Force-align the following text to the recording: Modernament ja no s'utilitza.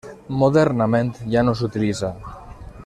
Modernament 0.43 1.11
ja 1.35 1.45
no 1.49 1.57
s'utilitza. 1.61 2.13